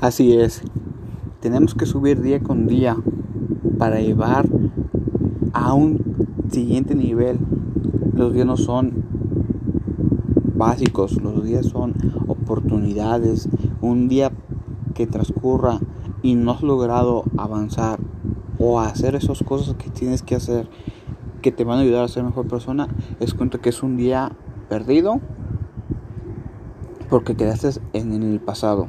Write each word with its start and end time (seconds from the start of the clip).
Así 0.00 0.32
es, 0.32 0.62
tenemos 1.40 1.74
que 1.74 1.84
subir 1.84 2.22
día 2.22 2.40
con 2.40 2.66
día 2.66 2.96
para 3.76 4.00
llevar 4.00 4.48
a 5.52 5.74
un 5.74 6.26
siguiente 6.50 6.94
nivel. 6.94 7.38
Los 8.14 8.32
días 8.32 8.46
no 8.46 8.56
son 8.56 9.04
básicos, 10.54 11.20
los 11.20 11.44
días 11.44 11.66
son 11.66 11.92
oportunidades. 12.28 13.50
Un 13.82 14.08
día 14.08 14.32
que 14.94 15.06
transcurra 15.06 15.80
y 16.22 16.34
no 16.34 16.52
has 16.52 16.62
logrado 16.62 17.24
avanzar 17.36 18.00
o 18.58 18.80
hacer 18.80 19.14
esas 19.16 19.42
cosas 19.42 19.74
que 19.74 19.90
tienes 19.90 20.22
que 20.22 20.34
hacer 20.34 20.70
que 21.42 21.52
te 21.52 21.64
van 21.64 21.76
a 21.76 21.82
ayudar 21.82 22.04
a 22.04 22.08
ser 22.08 22.24
mejor 22.24 22.48
persona, 22.48 22.88
es 23.20 23.34
cuenta 23.34 23.58
que 23.58 23.68
es 23.68 23.82
un 23.82 23.98
día 23.98 24.32
perdido 24.70 25.20
porque 27.10 27.36
quedaste 27.36 27.78
en 27.92 28.14
el 28.14 28.40
pasado. 28.40 28.86